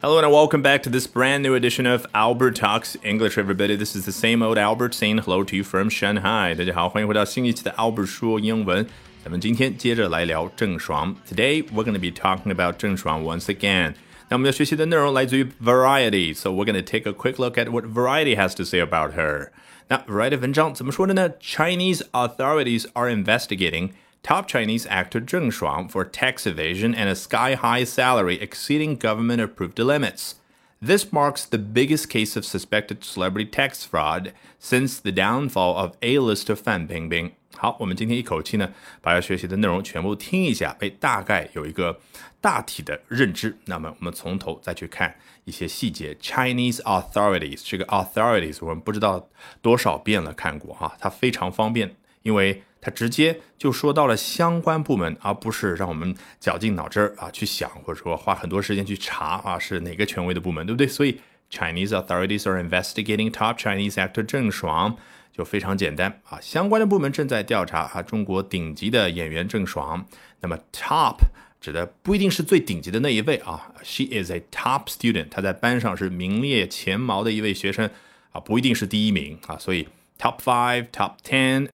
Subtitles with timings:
[0.00, 3.76] Hello and welcome back to this brand new edition of Albert Talks English, everybody.
[3.76, 6.54] This is the same old Albert saying hello to you from Shanghai.
[6.54, 8.86] 大家好，欢迎回到新一期的 Albert 说英文。
[9.24, 11.16] 咱们今天接着来聊郑爽。
[11.28, 13.94] Today we're going to be talking about 郑爽 once again.
[14.28, 18.64] 那我们要学习的内容来自于 Variety, so we're going to take a quick look at what Variety has to
[18.64, 19.48] say about her.
[19.88, 21.30] 那 Variety 文章怎么说的呢？
[21.40, 23.90] Chinese authorities are investigating
[24.22, 29.40] top Chinese actor Zheng Shuang for tax evasion and a sky high salary exceeding government
[29.40, 30.36] approved limits.
[30.80, 36.54] This marks the biggest case of suspected celebrity tax fraud since the downfall of A-lister
[36.54, 37.32] Fan Bingbing.
[37.56, 41.98] 好，我们今天一口气呢，把要学习的内容全部听一下，被大概有一个
[42.40, 43.56] 大体的认知。
[43.64, 46.14] 那么我们从头再去看一些细节。
[46.14, 49.28] Chinese authorities 这个 authorities 我们不知道
[49.60, 60.85] 多少遍了看过哈，它非常方便，因为 他直接就说到了相关部门，而不是让我们绞尽脑汁儿啊去想，或者说花很多时间去查啊是哪个权威的部门，对不对？
[60.85, 64.97] 所以 Chinese authorities are investigating top Chinese actor 郑爽，
[65.31, 70.05] 就非常简单啊，相关的部门正在调查啊中国顶级的演员郑爽。
[70.41, 71.19] 那么 top
[71.61, 77.89] 指的不一定是最顶级的那一位啊，she is a top student，她在班上是名列前茅的一位学生
[78.31, 79.87] 啊，不一定是第一名啊，所以
[80.19, 81.69] top five、top ten。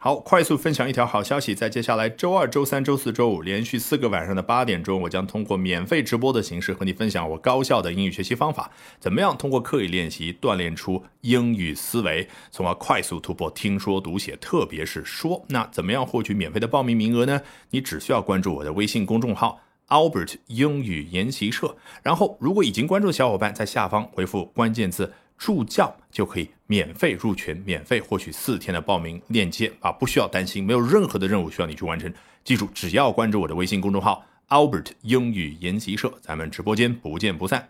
[0.00, 8.70] 好，快速分享一条好消息，在接下来周二、周三、周四周五连续四个晚上的八点钟，我将通过免费直播的形式和你分享我高效的英语学习方法。
[9.00, 15.44] 怎么样通过刻意练习锻炼出英语思维，从而快速突破听说读写，特别是说？
[15.48, 17.42] 那怎么样获取免费的报名名额呢？
[17.70, 25.12] 你只需要关注我的微信公众号 Albert 英语研习社，然后如果已经关注的小伙伴，在下方回复关键字。
[25.38, 29.92] 助教就可以免费入群，免费获取四天的报名链接啊！
[29.92, 32.12] 不需要担心，没有任何的任务需要你去完成。
[32.44, 37.68] 记住，只要关注我的微信公众号 Albert 英语研习社，咱们直播间不见不散。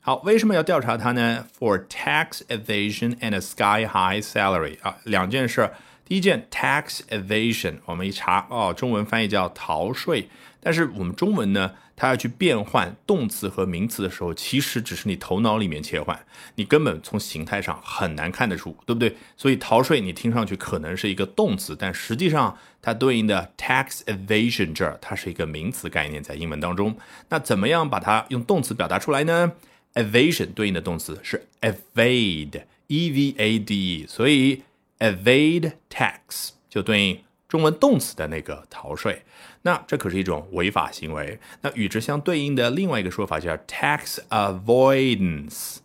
[0.00, 5.70] 好，为什么要调查他呢？For tax evasion and sky high salary 啊，两件事。
[6.06, 10.28] 第一件 tax evasion，我们一查哦，中文翻译叫逃税，
[10.60, 11.72] 但是我们中文呢？
[11.98, 19.16] 它要去变换动词和名词的时候，其实只是你头脑里面切换，你根本从形态上很难看得出，对不对？
[19.34, 26.94] 所以逃税你听上去可能是一个动词，但实际上它对应的 tax evasion 这儿它是一个名词概念，在英文当中。
[27.30, 29.52] 那怎么样把它用动词表达出来呢
[29.94, 34.62] ？evasion 对应的动词是 evade，e v a d e，所以
[34.98, 39.22] evade tax 就对应中文动词的那个逃税。
[39.62, 41.38] 那这可是一种违法行为。
[41.62, 45.78] 那与之相对应的另外一个说法叫 tax avoidance，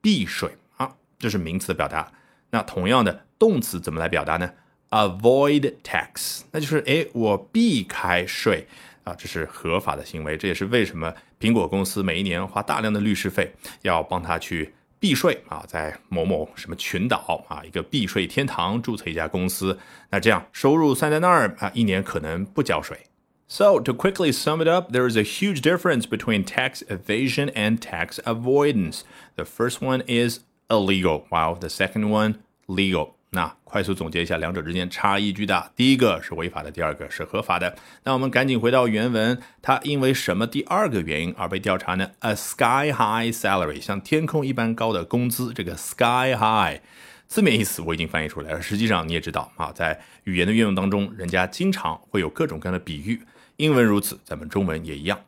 [0.00, 2.12] 避税啊，这是名词的表达。
[2.50, 4.52] 那同样的动词怎么来表达呢
[4.90, 8.66] ？avoid tax，那就是哎，我避开税
[9.04, 10.36] 啊，这是合法的行为。
[10.36, 13.52] 这也是为什么苹果公司每一年花大量的律师费
[13.82, 19.77] 要帮他去避税啊，在某某什么群岛啊，一个避税天堂注册一家公司，
[20.09, 22.97] 那这样收入算在那儿啊，一年可能不交税。
[23.45, 28.17] So, to quickly sum it up, there is a huge difference between tax evasion and tax
[28.23, 29.01] avoidance.
[29.35, 30.39] The first one is
[30.69, 32.35] illegal, while the second one
[32.67, 33.15] legal.
[33.30, 35.70] 那快速总结一下，两者之间差异巨大。
[35.76, 37.76] 第一个是违法的，第二个是合法的。
[38.04, 45.52] 那我们赶紧回到原文，它因为什么第二个原因而被调查呢？A sky high salary，像天空一般高的工资。
[45.52, 46.80] 这个 sky high
[47.26, 48.62] 字面意思我已经翻译出来了。
[48.62, 53.20] 实际上你也知道啊，在语言的运用当中，人家经常会有各种各样的比喻。
[53.56, 55.20] 英文如此，咱们中文也一样。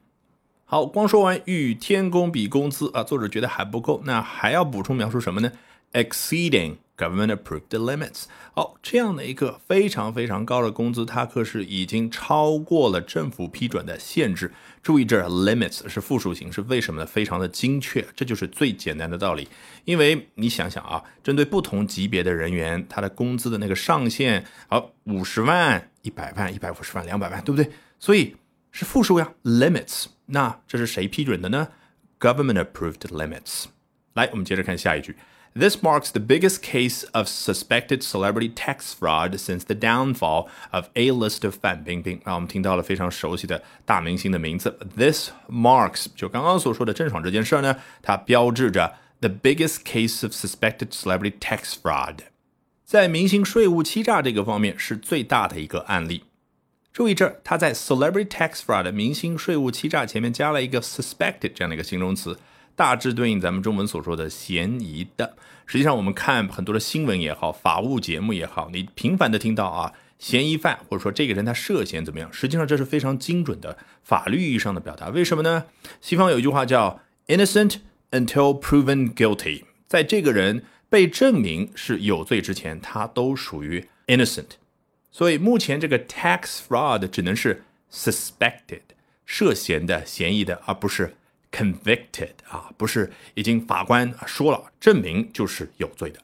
[0.71, 5.51] 好，光说完与天公比工资啊，作者觉得还不够，那还要补充描述什么呢
[5.93, 8.27] ？Exceeding government approved limits。
[8.55, 14.53] 好，这样的一个非常非常高的工资，它可是已经超过了政府批准的限制。
[14.81, 17.05] 注意，这 limits 是复数形，式为什么呢？
[17.05, 19.49] 非常的精确，这就是最简单的道理。
[19.85, 27.69] 因为你想想啊，针对不同级别的人员，他的工资的那个上限，好，五十万、一百万、一百五十万、两百万，对不对？
[27.99, 28.37] 所以
[28.72, 30.06] 是复数呀，limits。
[30.28, 31.70] 那这是谁批准的呢？
[32.20, 33.66] Government approved limits。
[34.14, 35.16] 来，我们接着看下一句。
[35.58, 41.58] This marks the biggest case of suspected celebrity tax fraud since the downfall of A-list of
[41.62, 42.20] Fan Bingbing。
[42.26, 44.78] 啊，我们听到了非常熟悉的大明星的名字。
[44.98, 52.18] This marks 就刚刚所说的郑爽这件事呢，它标志着 the biggest case of suspected celebrity tax fraud，
[52.84, 56.26] 在明星税务欺诈这个方面是最大的一个案例。
[57.01, 62.39] 注意这儿，他在 celebrity tax fraud 明星税务欺诈前面加了一个 suspected 这样的一个形容词，
[62.77, 65.35] 大致对应咱们中文所说的嫌疑的。
[65.65, 75.09] 实际上，我们看很多的新闻也好，法务节目也好，你频繁的听到啊，嫌疑犯，或者说这个人他涉嫌怎么样，实际上这是非常精准的法律意义上的表达。
[75.09, 75.65] 为什么呢？
[76.03, 77.77] 西方有一句话叫 “innocent
[78.11, 84.49] until proven guilty”，在这个人被证明是有罪之前，他都属于 innocent。
[85.11, 88.83] 所以目前这个 tax fraud 只能是 suspected，
[89.27, 91.17] 涉嫌的、嫌疑的，而不是
[91.51, 96.21] convicted 啊，不是已经法官说了证明就是有罪的。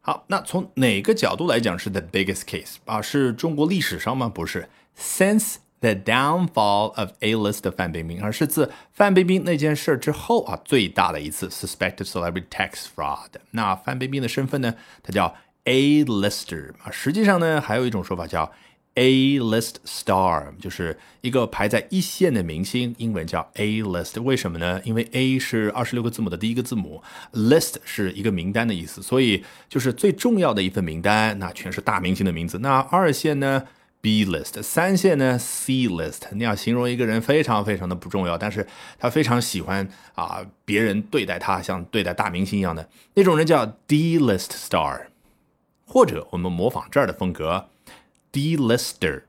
[0.00, 3.00] 好，那从哪个角度来讲是 the biggest case 啊？
[3.00, 4.28] 是中国历史上吗？
[4.28, 13.30] 不是，since the downfall of A-list 范冰冰，而是自范冰冰那件事之后啊，最大的一次 suspected celebrity tax fraud。
[13.52, 14.74] 那范冰冰的身份呢？
[15.02, 15.34] 她叫
[15.64, 16.90] A-lister 啊。
[16.90, 18.52] 实际上呢，还有一种说法叫。
[18.96, 24.22] A-list star 就是一个排在一线的明星，英文叫 A-list。
[24.22, 24.80] 为什么呢？
[24.84, 27.02] 因为 A 是二十六个字母的第一个字母
[27.32, 32.60] ，list 是一个名单的意思，所以就是最重要的一份名单，那全是大明星的名字。
[32.60, 33.64] 那二线呢
[34.00, 36.20] ，B-list；三线呢，C-list。
[36.30, 38.64] 你要形容一个人非常非常的不重要，但是
[39.00, 45.06] 他非常喜欢啊，别人对待他像对待大明星一样的那种人叫 D-list star，
[45.86, 47.68] 或者我们模仿这儿的风格。
[48.32, 49.22] ，delister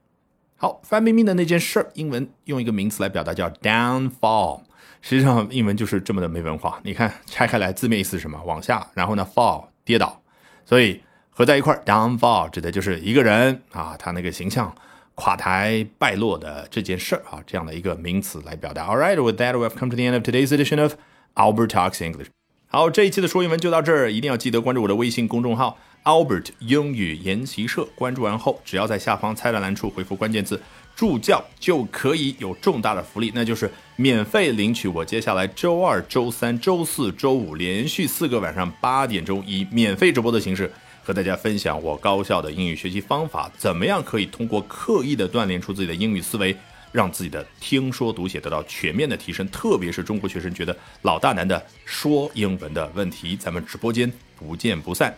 [0.57, 4.61] 好，范冰冰的那件事儿，英文用一个名词来表达叫 downfall。
[5.01, 6.79] 实际上，英文就是这么的没文化。
[6.83, 8.41] 你看，拆开来字面意思是什么？
[8.43, 10.21] 往下，然后呢，fall 跌倒，
[10.65, 14.73] 所以合在一块儿，downfall 指的就是一个人啊，他那个形象
[15.13, 18.87] 垮台败落的这件事儿啊，这样的一个名词来表达。
[18.87, 20.95] All right, with that, we've come to the end of today's edition of
[21.35, 22.27] Albert Talks English。
[22.67, 25.77] 好，这一期的说英文就到这儿，一定要记得关注我的微信公众号。
[26.05, 30.61] Albert 英语研习社，关注完后，只要在下方菜单栏处回复关键字
[30.95, 40.71] “助教”，就可以有重大的福利，那就是免费领取我接下来周二、周三、周四周五连续四个晚上八点钟以免费直播的形式
[41.03, 46.55] 和大家分享我高效的英语学习方法，怎么样可以通过刻意的锻炼出自己的英语思维，
[46.91, 55.11] 让自己的听说读写得到全面的提升，特别是中国学生觉得老大难的说英文的问题，咱们直播间不见不散。